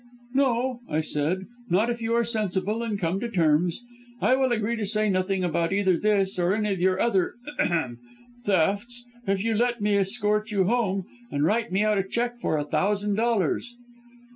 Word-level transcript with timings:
"'No,' 0.33 0.79
I 0.89 1.01
said, 1.01 1.45
'not 1.69 1.91
if 1.91 2.01
you 2.01 2.15
are 2.15 2.23
sensible 2.23 2.81
and 2.81 2.97
come 2.97 3.19
to 3.19 3.29
terms. 3.29 3.81
I 4.19 4.35
will 4.35 4.49
agreeto 4.51 4.83
say 4.83 5.11
nothing 5.11 5.43
about 5.43 5.71
either 5.71 5.95
this 5.95 6.39
or 6.39 6.55
any 6.55 6.73
of 6.73 6.81
your 6.81 6.99
other 6.99 7.35
ahem! 7.59 7.99
thefts 8.43 9.05
if 9.27 9.43
you 9.43 9.53
let 9.53 9.79
me 9.79 9.97
escort 9.97 10.49
you 10.49 10.63
home, 10.63 11.05
and 11.29 11.43
write 11.43 11.71
me 11.71 11.83
out 11.83 11.99
a 11.99 12.03
cheque 12.03 12.39
for 12.39 12.57
a 12.57 12.63
thousand 12.65 13.13
dollars!' 13.13 13.75